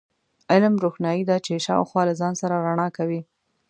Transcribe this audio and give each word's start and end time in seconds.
علم، 0.51 0.73
روښنایي 0.83 1.23
ده 1.29 1.37
چې 1.45 1.63
شاوخوا 1.65 2.01
له 2.09 2.13
ځان 2.19 2.33
سره 2.41 2.55
رڼا 2.67 2.87
کوي. 2.97 3.21